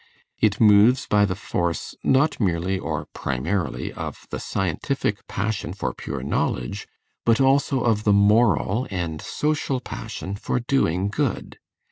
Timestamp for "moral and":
8.11-9.21